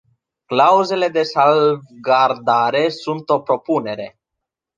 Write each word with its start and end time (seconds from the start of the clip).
Clauzele 0.51 1.09
de 1.09 1.23
salvgardare 1.23 2.89
sunt 2.89 3.29
o 3.29 3.39
propunere. 3.39 4.15